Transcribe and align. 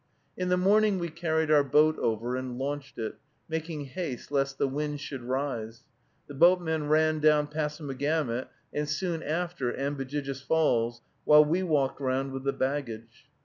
In 0.35 0.49
the 0.49 0.57
morning 0.57 0.97
we 0.97 1.09
carried 1.09 1.51
our 1.51 1.63
boat 1.63 1.99
over 1.99 2.35
and 2.35 2.57
launched 2.57 2.97
it, 2.97 3.19
making 3.47 3.85
haste 3.85 4.31
lest 4.31 4.57
the 4.57 4.67
wind 4.67 4.99
should 4.99 5.21
rise. 5.21 5.83
The 6.25 6.33
boatmen 6.33 6.87
ran 6.89 7.19
down 7.19 7.45
Passamagamet, 7.45 8.47
and 8.73 8.89
soon 8.89 9.21
after 9.21 9.71
Ambejijis 9.71 10.41
Falls, 10.43 11.03
while 11.23 11.45
we 11.45 11.61
walked 11.61 12.01
round 12.01 12.31
with 12.31 12.45
the 12.45 12.51
baggage. 12.53 13.27